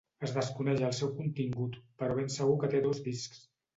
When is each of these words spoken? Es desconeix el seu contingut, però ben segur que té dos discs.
Es 0.27 0.31
desconeix 0.35 0.81
el 0.87 0.95
seu 1.01 1.11
contingut, 1.19 1.77
però 2.01 2.17
ben 2.21 2.33
segur 2.39 2.57
que 2.65 2.71
té 2.73 2.83
dos 2.87 3.07
discs. 3.11 3.45